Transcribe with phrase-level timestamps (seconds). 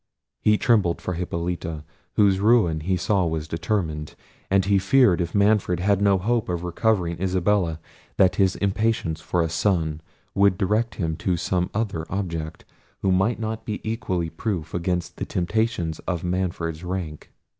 [0.41, 1.83] He trembled for Hippolita,
[2.15, 4.15] whose ruin he saw was determined;
[4.49, 7.79] and he feared if Manfred had no hope of recovering Isabella,
[8.17, 10.01] that his impatience for a son
[10.33, 12.65] would direct him to some other object,
[13.03, 17.29] who might not be equally proof against the temptation of Manfred's rank.